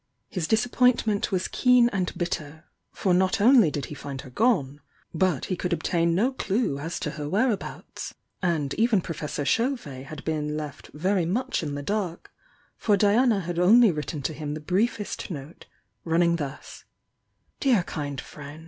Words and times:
His 0.29 0.47
disappointment 0.47 1.31
was 1.31 1.47
keen 1.47 1.87
and 1.89 2.11
bitter, 2.17 2.63
for 2.91 3.13
not 3.13 3.39
only 3.39 3.69
did 3.69 3.85
he 3.85 3.93
find 3.93 4.21
her 4.21 4.31
gone, 4.31 4.81
but 5.13 5.45
he 5.45 5.55
could 5.55 5.73
obtain 5.73 6.15
no 6.15 6.31
clue 6.31 6.79
as 6.79 6.99
to 7.01 7.11
her 7.11 7.29
whereabouts. 7.29 8.15
And 8.41 8.73
even 8.79 9.01
Professor 9.01 9.45
Chauvet 9.45 10.07
had 10.07 10.25
been 10.25 10.57
left 10.57 10.87
very 10.95 11.27
much 11.27 11.61
in 11.61 11.69
tiie 11.73 11.85
dark, 11.85 12.31
for 12.79 12.97
Diana 12.97 13.41
had 13.41 13.59
only 13.59 13.91
written 13.91 14.23
him 14.23 14.55
the 14.55 14.59
briefest 14.59 15.29
note, 15.29 15.67
running 16.03 16.37
thus; 16.37 16.83
"Dear 17.59 17.83
Kind 17.83 18.19
Friend! 18.19 18.59